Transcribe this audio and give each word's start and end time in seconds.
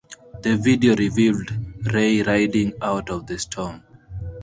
The 0.41 0.57
video 0.57 0.95
revealed 0.95 1.51
Ray 1.93 2.23
riding 2.23 2.73
out 2.81 3.05
the 3.27 3.37
storm. 3.37 3.83